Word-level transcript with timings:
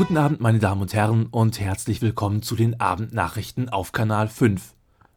Guten 0.00 0.16
Abend, 0.16 0.40
meine 0.40 0.58
Damen 0.58 0.80
und 0.80 0.94
Herren, 0.94 1.26
und 1.26 1.60
herzlich 1.60 2.00
willkommen 2.00 2.40
zu 2.40 2.56
den 2.56 2.80
Abendnachrichten 2.80 3.68
auf 3.68 3.92
Kanal 3.92 4.28
5. 4.28 4.72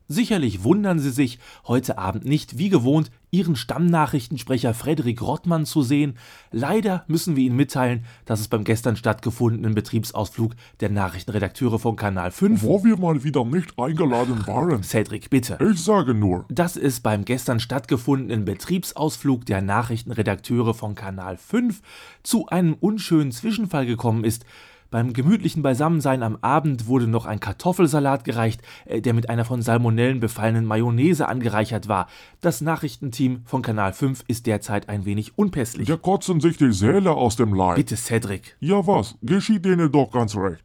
Sicherlich 0.09 0.65
wundern 0.65 0.99
Sie 0.99 1.11
sich, 1.11 1.39
heute 1.65 1.97
Abend 1.97 2.25
nicht 2.25 2.57
wie 2.57 2.67
gewohnt 2.67 3.09
Ihren 3.31 3.55
Stammnachrichtensprecher 3.55 4.73
Frederik 4.73 5.21
Rottmann 5.21 5.65
zu 5.65 5.83
sehen. 5.83 6.17
Leider 6.51 7.05
müssen 7.07 7.37
wir 7.37 7.45
Ihnen 7.45 7.55
mitteilen, 7.55 8.03
dass 8.25 8.41
es 8.41 8.49
beim 8.49 8.65
gestern 8.65 8.97
stattgefundenen 8.97 9.73
Betriebsausflug 9.73 10.51
der 10.81 10.89
Nachrichtenredakteure 10.89 11.79
von 11.79 11.95
Kanal 11.95 12.31
5 12.31 12.61
Wo 12.61 12.83
wir 12.83 12.97
mal 12.97 13.23
wieder 13.23 13.45
nicht 13.45 13.79
eingeladen 13.79 14.45
waren. 14.45 14.83
Cedric, 14.83 15.29
bitte. 15.29 15.57
Ich 15.71 15.81
sage 15.81 16.13
nur, 16.13 16.43
dass 16.49 16.75
es 16.75 16.99
beim 16.99 17.23
gestern 17.23 17.61
stattgefundenen 17.61 18.43
Betriebsausflug 18.43 19.45
der 19.45 19.61
Nachrichtenredakteure 19.61 20.73
von 20.73 20.93
Kanal 20.93 21.37
5 21.37 21.81
zu 22.21 22.47
einem 22.47 22.73
unschönen 22.73 23.31
Zwischenfall 23.31 23.85
gekommen 23.85 24.25
ist. 24.25 24.45
Beim 24.93 25.11
gemütlichen 25.11 25.63
Beisammensein 25.63 26.21
am 26.21 26.37
Abend 26.41 26.85
wurde 26.85 27.07
noch 27.07 27.25
ein 27.25 27.39
Kartoffelsalat 27.39 28.23
gereicht, 28.25 28.61
äh, 28.85 29.01
der 29.01 29.15
mit 29.15 29.27
einer 29.27 29.43
von 29.43 29.63
Salmonellen 29.63 30.19
befallenen 30.19 30.67
Mayonnaise 30.67 31.27
angereichert 31.27 31.87
war. 31.87 32.05
Das 32.41 32.61
Nachrichtenteam 32.61 33.41
von 33.43 33.63
Kanal 33.63 33.93
5 33.93 34.23
ist 34.27 34.45
derzeit 34.45 34.89
ein 34.89 35.03
wenig 35.05 35.35
unpässlich. 35.35 35.87
da 35.87 35.97
kotzen 35.97 36.41
sich 36.41 36.57
die 36.57 36.71
Seele 36.71 37.09
aus 37.09 37.35
dem 37.37 37.55
Leib. 37.55 37.77
Bitte, 37.77 37.97
Cedric. 37.97 38.55
Ja 38.59 38.85
was, 38.85 39.15
geschieht 39.23 39.65
denen 39.65 39.91
doch 39.91 40.11
ganz 40.11 40.35
recht. 40.35 40.63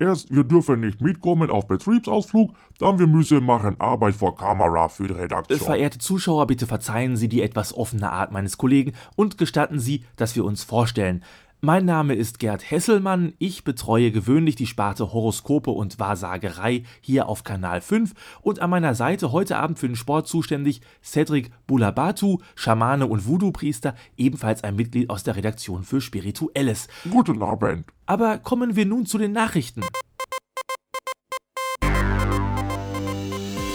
Erst, 0.00 0.34
wir 0.34 0.44
dürfen 0.44 0.80
nicht 0.80 1.00
mitkommen 1.00 1.50
auf 1.50 1.66
Betriebsausflug, 1.66 2.54
dann 2.78 3.00
wir 3.00 3.08
müssen 3.08 3.44
machen 3.44 3.80
Arbeit 3.80 4.14
vor 4.14 4.36
Kamera 4.36 4.88
für 4.88 5.08
die 5.08 5.14
Redaktion. 5.14 5.58
Verehrte 5.58 5.98
Zuschauer, 5.98 6.46
bitte 6.46 6.66
verzeihen 6.66 7.16
Sie 7.16 7.28
die 7.28 7.42
etwas 7.42 7.76
offene 7.76 8.10
Art 8.10 8.30
meines 8.30 8.58
Kollegen 8.58 8.92
und 9.16 9.38
gestatten 9.38 9.80
Sie, 9.80 10.04
dass 10.16 10.36
wir 10.36 10.44
uns 10.44 10.62
vorstellen. 10.62 11.24
Mein 11.60 11.86
Name 11.86 12.14
ist 12.14 12.38
Gerd 12.38 12.70
Hesselmann. 12.70 13.32
Ich 13.38 13.64
betreue 13.64 14.12
gewöhnlich 14.12 14.54
die 14.54 14.68
Sparte 14.68 15.12
Horoskope 15.12 15.72
und 15.72 15.98
Wahrsagerei 15.98 16.84
hier 17.00 17.28
auf 17.28 17.42
Kanal 17.42 17.80
5 17.80 18.14
und 18.42 18.60
an 18.60 18.70
meiner 18.70 18.94
Seite 18.94 19.32
heute 19.32 19.56
Abend 19.56 19.76
für 19.76 19.88
den 19.88 19.96
Sport 19.96 20.28
zuständig 20.28 20.82
Cedric 21.02 21.50
Bulabatu, 21.66 22.38
Schamane 22.54 23.08
und 23.08 23.26
Voodoo-Priester, 23.26 23.96
ebenfalls 24.16 24.62
ein 24.62 24.76
Mitglied 24.76 25.10
aus 25.10 25.24
der 25.24 25.34
Redaktion 25.34 25.82
für 25.82 26.00
Spirituelles. 26.00 26.86
Guten 27.10 27.42
Abend. 27.42 27.86
Aber 28.06 28.38
kommen 28.38 28.76
wir 28.76 28.86
nun 28.86 29.04
zu 29.04 29.18
den 29.18 29.32
Nachrichten. 29.32 29.82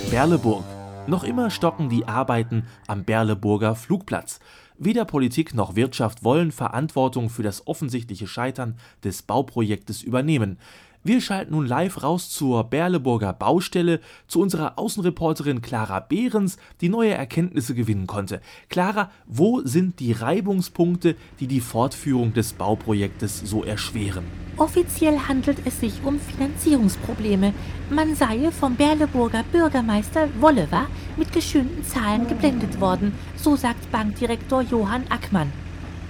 Berleburg. 0.10 0.64
Noch 1.06 1.26
immer 1.26 1.50
stocken 1.50 1.90
die 1.90 2.08
Arbeiten 2.08 2.64
am 2.88 3.04
Berleburger 3.04 3.76
Flugplatz. 3.76 4.40
Weder 4.78 5.04
Politik 5.04 5.54
noch 5.54 5.76
Wirtschaft 5.76 6.24
wollen 6.24 6.54
Verantwortung 6.54 7.30
für 7.30 7.44
das 7.44 7.68
offensichtliche 7.68 8.26
Scheitern 8.26 8.78
des 9.04 9.22
Bauprojektes 9.22 10.02
übernehmen. 10.02 10.58
Wir 11.06 11.20
schalten 11.20 11.52
nun 11.52 11.66
live 11.66 12.02
raus 12.02 12.30
zur 12.30 12.64
Berleburger 12.64 13.34
Baustelle 13.34 14.00
zu 14.26 14.40
unserer 14.40 14.80
Außenreporterin 14.80 15.62
Clara 15.62 16.00
Behrens, 16.00 16.58
die 16.80 16.88
neue 16.88 17.12
Erkenntnisse 17.12 17.76
gewinnen 17.76 18.08
konnte. 18.08 18.40
Clara, 18.70 19.12
wo 19.26 19.60
sind 19.66 20.00
die 20.00 20.14
Reibungspunkte, 20.14 21.18
die 21.42 21.48
die 21.48 21.60
Fortführung 21.60 22.32
des 22.32 22.54
Bauprojektes 22.54 23.42
so 23.44 23.66
erschweren? 23.66 24.24
Offiziell 24.56 25.20
handelt 25.20 25.58
es 25.66 25.82
sich 25.82 25.94
um 26.06 26.22
Finanzierungsprobleme. 26.22 27.54
Man 27.90 28.16
sei 28.16 28.50
vom 28.52 28.76
Berleburger 28.76 29.44
Bürgermeister 29.52 30.30
Wollewer 30.40 30.88
mit 31.18 31.34
geschönten 31.34 31.84
Zahlen 31.84 32.30
geblendet 32.30 32.80
worden, 32.80 33.14
so 33.36 33.58
sagt 33.58 33.92
Bankdirektor 33.92 34.62
Johann 34.62 35.04
Ackmann. 35.10 35.52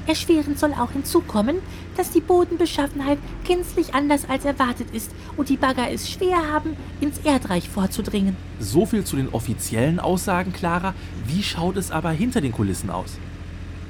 Erschwerend 0.07 0.59
soll 0.59 0.73
auch 0.73 0.91
hinzukommen, 0.91 1.57
dass 1.95 2.11
die 2.11 2.21
Bodenbeschaffenheit 2.21 3.17
gänzlich 3.45 3.93
anders 3.93 4.29
als 4.29 4.45
erwartet 4.45 4.87
ist 4.93 5.11
und 5.37 5.49
die 5.49 5.57
Bagger 5.57 5.89
es 5.91 6.09
schwer 6.09 6.51
haben, 6.51 6.75
ins 6.99 7.19
Erdreich 7.19 7.69
vorzudringen. 7.69 8.35
So 8.59 8.85
viel 8.85 9.03
zu 9.03 9.15
den 9.15 9.29
offiziellen 9.29 9.99
Aussagen, 9.99 10.53
Clara. 10.53 10.93
Wie 11.25 11.43
schaut 11.43 11.77
es 11.77 11.91
aber 11.91 12.11
hinter 12.11 12.41
den 12.41 12.51
Kulissen 12.51 12.89
aus? 12.89 13.17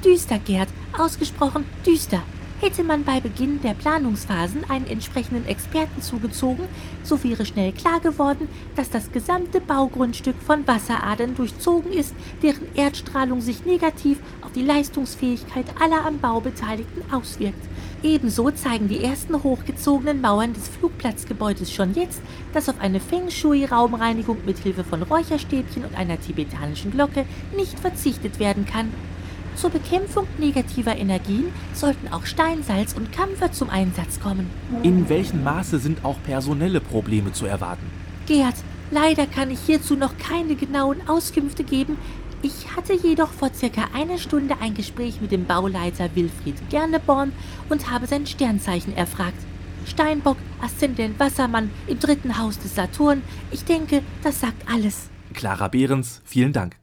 Düster, 0.04 0.40
Gerd, 0.40 0.70
ausgesprochen 0.98 1.66
düster. 1.86 2.22
Hätte 2.64 2.86
man 2.86 3.04
bei 3.04 3.20
Beginn 3.20 3.62
der 3.62 3.74
Planungsphasen 3.74 4.64
einen 4.70 4.88
entsprechenden 4.88 5.46
Experten 5.48 6.02
zugezogen, 6.02 6.64
so 7.04 7.22
wäre 7.22 7.46
schnell 7.46 7.74
klar 7.74 8.00
geworden, 8.00 8.48
dass 8.78 8.90
das 8.90 9.12
gesamte 9.12 9.60
Baugrundstück 9.60 10.38
von 10.42 10.66
Wasseradern 10.66 11.36
durchzogen 11.36 11.92
ist, 11.92 12.16
deren 12.42 12.74
Erdstrahlung 12.74 13.42
sich 13.42 13.66
negativ 13.66 14.18
auf 14.44 14.54
die 14.54 14.62
Leistungsfähigkeit 14.62 15.66
aller 15.78 16.06
am 16.06 16.20
Bau 16.20 16.40
Beteiligten 16.40 17.02
auswirkt. 17.14 17.68
Ebenso 18.02 18.50
zeigen 18.52 18.88
die 18.88 19.04
ersten 19.04 19.44
hochgezogenen 19.44 20.22
Mauern 20.22 20.54
des 20.54 20.70
Flugplatzgebäudes 20.70 21.70
schon 21.70 21.94
jetzt, 21.96 22.22
dass 22.54 22.70
auf 22.70 22.80
eine 22.80 23.02
Feng 23.02 23.30
Shui-Raumreinigung 23.30 24.38
mit 24.46 24.60
Hilfe 24.60 24.86
von 24.86 25.04
Räucherstäbchen 25.04 25.84
und 25.84 25.96
einer 25.98 26.18
tibetanischen 26.22 26.92
Glocke 26.92 27.26
nicht 27.58 27.78
verzichtet 27.78 28.40
werden 28.40 28.66
kann. 28.66 28.90
Zur 29.56 29.70
Bekämpfung 29.70 30.28
negativer 30.40 30.96
Energien 30.96 31.46
sollten 31.74 32.08
auch 32.12 32.26
Steinsalz 32.26 32.94
und 32.94 33.12
Kampfer 33.12 33.52
zum 33.52 33.70
Einsatz 33.70 34.20
kommen. 34.20 34.50
In 34.82 35.10
welchem 35.10 35.44
Maße 35.44 35.80
sind 35.80 36.04
auch 36.04 36.18
personelle 36.24 36.82
Probleme 36.82 37.32
zu 37.32 37.46
erwarten? 37.46 37.86
Gerd, 38.26 38.56
leider 38.92 39.28
kann 39.28 39.52
ich 39.52 39.60
hierzu 39.60 39.96
noch 39.96 40.18
keine 40.18 40.56
genauen 40.56 41.08
Auskünfte 41.08 41.64
geben. 41.64 41.98
Ich 42.42 42.76
hatte 42.76 42.94
jedoch 42.94 43.32
vor 43.32 43.52
circa 43.54 43.86
einer 43.94 44.18
Stunde 44.18 44.56
ein 44.60 44.74
Gespräch 44.74 45.22
mit 45.22 45.32
dem 45.32 45.46
Bauleiter 45.46 46.10
Wilfried 46.14 46.56
Gerneborn 46.70 47.32
und 47.70 47.90
habe 47.90 48.08
sein 48.08 48.26
Sternzeichen 48.26 48.96
erfragt. 48.98 49.38
Steinbock, 49.86 50.38
Aszendent 50.62 51.20
Wassermann 51.20 51.70
im 51.88 52.00
dritten 52.00 52.38
Haus 52.38 52.60
des 52.60 52.76
Saturn. 52.76 53.22
Ich 53.52 53.64
denke, 53.64 54.02
das 54.24 54.42
sagt 54.42 54.70
alles. 54.70 55.10
Clara 55.34 55.68
Behrens, 55.68 56.22
vielen 56.26 56.54
Dank. 56.54 56.83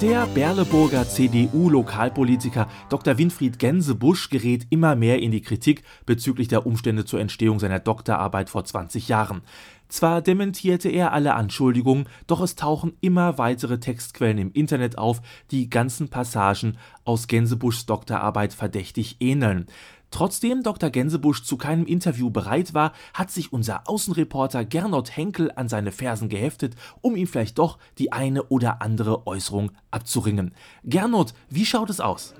Der 0.00 0.26
Berleburger 0.26 1.08
CDU-Lokalpolitiker 1.08 2.68
Dr. 2.88 3.18
Winfried 3.18 3.58
Gänsebusch 3.58 4.30
gerät 4.30 4.64
immer 4.70 4.94
mehr 4.94 5.18
in 5.18 5.32
die 5.32 5.40
Kritik 5.40 5.82
bezüglich 6.06 6.46
der 6.46 6.66
Umstände 6.66 7.04
zur 7.04 7.18
Entstehung 7.18 7.58
seiner 7.58 7.80
Doktorarbeit 7.80 8.48
vor 8.48 8.64
20 8.64 9.08
Jahren. 9.08 9.42
Zwar 9.88 10.22
dementierte 10.22 10.88
er 10.88 11.12
alle 11.12 11.34
Anschuldigungen, 11.34 12.08
doch 12.28 12.40
es 12.40 12.54
tauchen 12.54 12.92
immer 13.00 13.38
weitere 13.38 13.80
Textquellen 13.80 14.38
im 14.38 14.52
Internet 14.52 14.98
auf, 14.98 15.20
die 15.50 15.68
ganzen 15.68 16.10
Passagen 16.10 16.78
aus 17.04 17.26
Gänsebuschs 17.26 17.86
Doktorarbeit 17.86 18.52
verdächtig 18.52 19.16
ähneln. 19.18 19.66
Trotzdem 20.10 20.62
Dr. 20.62 20.90
Gänsebusch 20.90 21.42
zu 21.42 21.56
keinem 21.56 21.84
Interview 21.86 22.30
bereit 22.30 22.74
war, 22.74 22.92
hat 23.12 23.30
sich 23.30 23.52
unser 23.52 23.88
Außenreporter 23.88 24.64
Gernot 24.64 25.16
Henkel 25.16 25.52
an 25.54 25.68
seine 25.68 25.92
Fersen 25.92 26.28
geheftet, 26.28 26.74
um 27.00 27.14
ihm 27.16 27.26
vielleicht 27.26 27.58
doch 27.58 27.78
die 27.98 28.12
eine 28.12 28.44
oder 28.44 28.80
andere 28.80 29.26
Äußerung 29.26 29.72
abzuringen. 29.90 30.54
Gernot, 30.84 31.34
wie 31.50 31.66
schaut 31.66 31.90
es 31.90 32.00
aus? 32.00 32.34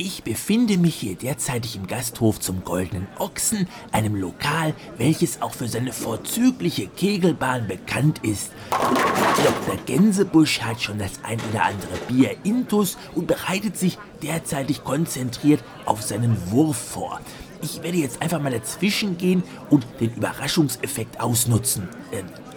Ich 0.00 0.22
befinde 0.22 0.78
mich 0.78 0.94
hier 0.94 1.16
derzeitig 1.16 1.74
im 1.74 1.88
Gasthof 1.88 2.38
zum 2.38 2.62
Goldenen 2.62 3.08
Ochsen, 3.18 3.66
einem 3.90 4.14
Lokal, 4.14 4.72
welches 4.96 5.42
auch 5.42 5.52
für 5.52 5.66
seine 5.66 5.92
vorzügliche 5.92 6.86
Kegelbahn 6.86 7.66
bekannt 7.66 8.20
ist. 8.22 8.52
Dr. 8.70 9.76
Gänsebusch 9.86 10.60
hat 10.60 10.80
schon 10.80 11.00
das 11.00 11.24
ein 11.24 11.40
oder 11.50 11.64
andere 11.64 11.96
Bier 12.06 12.36
intus 12.44 12.96
und 13.16 13.26
bereitet 13.26 13.76
sich 13.76 13.98
derzeitig 14.22 14.84
konzentriert 14.84 15.64
auf 15.84 16.00
seinen 16.00 16.52
Wurf 16.52 16.76
vor. 16.76 17.20
Ich 17.60 17.82
werde 17.82 17.98
jetzt 17.98 18.22
einfach 18.22 18.40
mal 18.40 18.52
dazwischen 18.52 19.18
gehen 19.18 19.42
und 19.68 19.84
den 19.98 20.14
Überraschungseffekt 20.14 21.18
ausnutzen. 21.18 21.88
Ähm, 22.12 22.26
äh, 22.26 22.47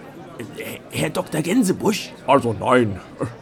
Herr 0.91 1.09
Dr. 1.09 1.41
Gänsebusch? 1.41 2.12
Also 2.28 2.53
nein, 2.59 3.00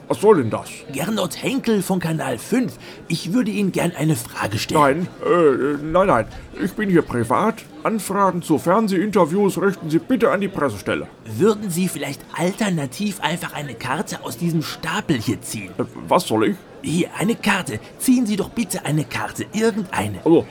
was 0.07 0.21
soll 0.21 0.37
denn 0.37 0.49
das? 0.49 0.69
Gernot 0.91 1.41
Henkel 1.41 1.81
von 1.81 1.99
Kanal 1.99 2.37
5. 2.37 2.73
Ich 3.07 3.33
würde 3.33 3.51
Ihnen 3.51 3.71
gern 3.71 3.91
eine 3.97 4.15
Frage 4.15 4.57
stellen. 4.57 5.07
Nein, 5.21 5.31
äh, 5.31 5.83
nein, 5.83 6.07
nein, 6.07 6.25
ich 6.63 6.73
bin 6.73 6.89
hier 6.89 7.01
privat. 7.01 7.63
Anfragen 7.83 8.41
zu 8.41 8.57
Fernsehinterviews 8.57 9.61
richten 9.61 9.89
Sie 9.89 9.99
bitte 9.99 10.31
an 10.31 10.41
die 10.41 10.47
Pressestelle. 10.47 11.07
Würden 11.25 11.69
Sie 11.69 11.87
vielleicht 11.87 12.21
alternativ 12.37 13.21
einfach 13.21 13.53
eine 13.53 13.73
Karte 13.73 14.23
aus 14.23 14.37
diesem 14.37 14.61
Stapel 14.61 15.17
hier 15.17 15.41
ziehen? 15.41 15.71
Äh, 15.77 15.83
was 16.07 16.27
soll 16.27 16.49
ich? 16.49 16.55
Hier, 16.81 17.09
eine 17.17 17.35
Karte. 17.35 17.79
Ziehen 17.97 18.25
Sie 18.25 18.35
doch 18.35 18.49
bitte 18.49 18.85
eine 18.85 19.03
Karte, 19.03 19.45
irgendeine. 19.53 20.19
Also, 20.19 20.39
äh, 20.39 20.45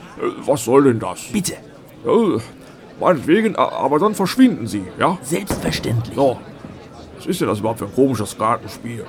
was 0.45 0.63
soll 0.63 0.83
denn 0.83 0.99
das? 0.99 1.21
Bitte. 1.31 1.53
Meinetwegen, 2.99 3.55
aber 3.55 3.99
dann 3.99 4.13
verschwinden 4.13 4.67
Sie, 4.67 4.83
ja? 4.99 5.17
Selbstverständlich. 5.21 6.15
So, 6.15 6.37
was 7.17 7.25
ist 7.25 7.41
denn 7.41 7.47
das 7.47 7.59
überhaupt 7.59 7.79
für 7.79 7.85
ein 7.85 7.95
komisches 7.95 8.37
Kartenspiel? 8.37 9.05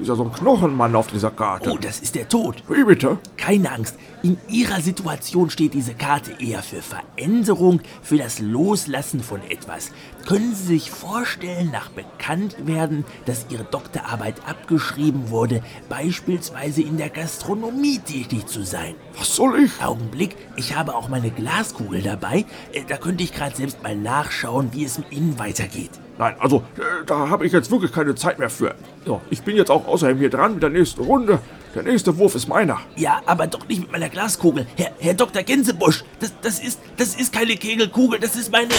Ist 0.00 0.08
ja 0.08 0.14
so 0.14 0.24
ein 0.24 0.32
Knochenmann 0.32 0.94
auf 0.94 1.06
dieser 1.06 1.30
Karte. 1.30 1.70
Oh, 1.70 1.78
das 1.78 2.00
ist 2.00 2.14
der 2.14 2.28
Tod. 2.28 2.62
Wie 2.68 2.84
bitte? 2.84 3.18
Keine 3.36 3.72
Angst. 3.72 3.96
In 4.22 4.36
Ihrer 4.48 4.80
Situation 4.80 5.48
steht 5.50 5.72
diese 5.72 5.94
Karte 5.94 6.32
eher 6.38 6.62
für 6.62 6.82
Veränderung, 6.82 7.80
für 8.02 8.18
das 8.18 8.38
Loslassen 8.38 9.20
von 9.20 9.40
etwas. 9.48 9.92
Können 10.26 10.54
Sie 10.54 10.66
sich 10.66 10.90
vorstellen, 10.90 11.70
nach 11.70 11.88
Bekanntwerden, 11.90 13.04
dass 13.24 13.46
Ihre 13.48 13.64
Doktorarbeit 13.64 14.46
abgeschrieben 14.46 15.30
wurde, 15.30 15.62
beispielsweise 15.88 16.82
in 16.82 16.98
der 16.98 17.10
Gastronomie 17.10 17.98
tätig 17.98 18.46
zu 18.46 18.64
sein? 18.64 18.94
Was 19.16 19.34
soll 19.34 19.60
ich? 19.60 19.82
Augenblick, 19.82 20.36
ich 20.56 20.76
habe 20.76 20.94
auch 20.94 21.08
meine 21.08 21.30
Glaskugel 21.30 22.02
dabei. 22.02 22.44
Äh, 22.72 22.82
Da 22.86 22.96
könnte 22.98 23.24
ich 23.24 23.32
gerade 23.32 23.56
selbst 23.56 23.82
mal 23.82 23.96
nachschauen, 23.96 24.70
wie 24.72 24.84
es 24.84 24.98
mit 24.98 25.10
Ihnen 25.12 25.38
weitergeht. 25.38 25.90
Nein, 26.18 26.34
also 26.38 26.64
äh, 26.76 27.04
da 27.04 27.28
habe 27.28 27.46
ich 27.46 27.52
jetzt 27.52 27.70
wirklich 27.70 27.92
keine 27.92 28.14
Zeit 28.14 28.38
mehr 28.38 28.48
für. 28.48 28.74
Ja, 29.04 29.20
ich 29.30 29.42
bin 29.42 29.56
jetzt 29.56 29.70
auch 29.70 29.86
außerdem 29.86 30.18
hier 30.18 30.30
dran 30.30 30.54
mit 30.54 30.62
der 30.62 30.70
nächsten 30.70 31.02
Runde. 31.02 31.40
Der 31.74 31.82
nächste 31.82 32.16
Wurf 32.16 32.34
ist 32.34 32.48
meiner. 32.48 32.80
Ja, 32.96 33.20
aber 33.26 33.46
doch 33.46 33.68
nicht 33.68 33.82
mit 33.82 33.92
meiner 33.92 34.08
Glaskugel. 34.08 34.66
Herr, 34.76 34.92
Herr 34.98 35.14
Dr. 35.14 35.42
Gänsebusch, 35.42 36.04
das, 36.20 36.32
das, 36.40 36.58
ist, 36.58 36.80
das 36.96 37.14
ist 37.14 37.34
keine 37.34 37.56
Kegelkugel, 37.56 38.18
das 38.18 38.34
ist 38.36 38.50
meine... 38.50 38.70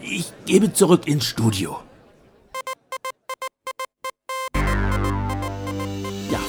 Ich 0.00 0.32
gebe 0.46 0.72
zurück 0.72 1.06
ins 1.06 1.26
Studio. 1.26 1.80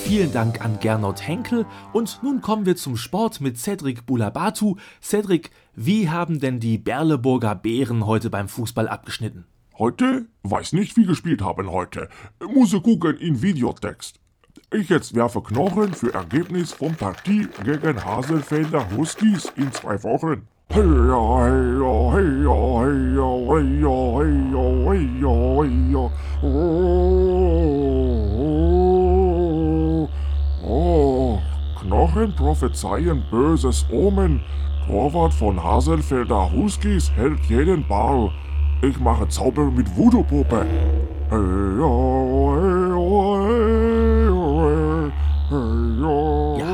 Vielen 0.10 0.32
Dank 0.32 0.66
an 0.66 0.80
Gernot 0.80 1.28
Henkel 1.28 1.68
und 1.94 2.22
nun 2.24 2.42
kommen 2.42 2.66
wir 2.66 2.76
zum 2.76 2.98
Sport 2.98 3.42
mit 3.42 3.60
Cedric 3.60 4.08
Bulabatu. 4.08 4.76
Cedric, 5.04 5.52
wie 5.76 6.10
haben 6.10 6.40
denn 6.40 6.60
die 6.60 6.80
Berleburger 6.80 7.54
Bären 7.54 8.08
heute 8.08 8.32
beim 8.32 8.48
Fußball 8.48 8.88
abgeschnitten? 8.88 9.46
Heute? 9.78 10.26
Weiß 10.42 10.74
nicht, 10.74 10.98
wie 10.98 11.06
gespielt 11.06 11.44
haben 11.44 11.70
heute. 11.70 12.10
Muss 12.44 12.72
gucken 12.82 13.18
in 13.18 13.44
Videotext. 13.44 14.20
Ich 14.74 14.90
jetzt 14.90 15.14
werfe 15.14 15.44
Knochen 15.44 15.94
für 15.94 16.12
Ergebnis 16.12 16.72
von 16.72 16.96
Partie 16.96 17.48
gegen 17.64 18.04
Haselfelder 18.04 18.90
Huskies 18.98 19.52
in 19.58 19.72
zwei 19.72 20.02
Wochen. 20.02 20.48
Heya, 20.72 21.40
Knochen 32.10 32.34
prophezeien 32.36 33.24
böses 33.30 33.86
Omen. 33.92 34.42
Torwart 34.88 35.34
von 35.34 35.64
Haselfelder 35.64 36.52
Huskies 36.52 37.12
hält 37.12 37.40
jeden 37.48 37.88
Ball. 37.88 38.32
Ich 38.82 39.00
mache 39.00 39.28
Zauber 39.28 39.70
mit 39.70 39.96
Voodoo-Puppe. 39.96 40.66
Ja, 41.30 41.38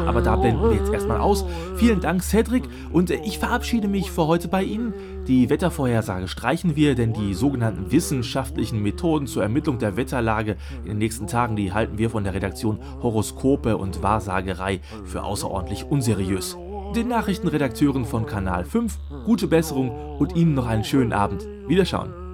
aber 0.05 0.21
da 0.21 0.35
blenden 0.35 0.63
wir 0.63 0.75
jetzt 0.75 0.91
erstmal 0.91 1.19
aus. 1.19 1.45
Vielen 1.75 2.01
Dank, 2.01 2.23
Cedric, 2.23 2.63
und 2.91 3.11
äh, 3.11 3.19
ich 3.23 3.39
verabschiede 3.39 3.87
mich 3.87 4.11
für 4.11 4.27
heute 4.27 4.47
bei 4.47 4.63
Ihnen. 4.63 4.93
Die 5.27 5.49
Wettervorhersage 5.49 6.27
streichen 6.27 6.75
wir, 6.75 6.95
denn 6.95 7.13
die 7.13 7.33
sogenannten 7.33 7.91
wissenschaftlichen 7.91 8.81
Methoden 8.81 9.27
zur 9.27 9.43
Ermittlung 9.43 9.79
der 9.79 9.97
Wetterlage 9.97 10.57
in 10.83 10.91
den 10.91 10.97
nächsten 10.99 11.27
Tagen, 11.27 11.55
die 11.55 11.73
halten 11.73 11.97
wir 11.97 12.09
von 12.09 12.23
der 12.23 12.33
Redaktion 12.33 12.79
Horoskope 13.01 13.77
und 13.77 14.03
Wahrsagerei 14.03 14.81
für 15.03 15.23
außerordentlich 15.23 15.85
unseriös. 15.85 16.57
Den 16.95 17.07
Nachrichtenredakteuren 17.07 18.05
von 18.05 18.25
Kanal 18.25 18.65
5 18.65 18.97
gute 19.25 19.47
Besserung 19.47 20.17
und 20.17 20.35
Ihnen 20.35 20.53
noch 20.53 20.67
einen 20.67 20.83
schönen 20.83 21.11
Abend. 21.11 21.45
Wiederschauen. 21.67 22.24